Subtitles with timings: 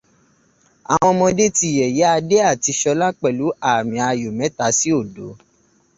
[0.93, 5.27] Àwọn ọmọdé ti yẹ̀yẹ́ Adé àti Ṣọlá pẹ̀lú ààmì ayò mẹ́ta sí òdo.